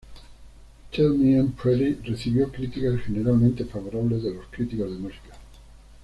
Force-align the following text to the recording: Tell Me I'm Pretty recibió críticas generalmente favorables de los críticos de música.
Tell 0.91 1.09
Me 1.15 1.37
I'm 1.37 1.51
Pretty 1.51 1.93
recibió 2.03 2.51
críticas 2.51 3.01
generalmente 3.05 3.65
favorables 3.65 4.23
de 4.23 4.33
los 4.33 4.47
críticos 4.47 4.89
de 4.89 4.97
música. 4.97 5.37